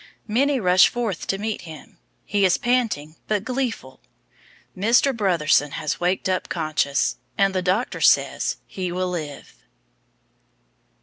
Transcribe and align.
Many 0.27 0.59
rush 0.59 0.87
forth 0.87 1.27
to 1.27 1.37
meet 1.37 1.61
him. 1.61 1.99
He 2.25 2.43
is 2.43 2.57
panting, 2.57 3.17
but 3.27 3.43
gleeful. 3.45 3.99
Mr. 4.75 5.15
Brotherson 5.15 5.73
has 5.73 5.99
waked 5.99 6.27
up 6.27 6.49
conscious, 6.49 7.17
and 7.37 7.53
the 7.53 7.61
doctor 7.61 8.01
says, 8.01 8.57
HE 8.65 8.91
WILL 8.93 9.09
LIVE. 9.11 9.53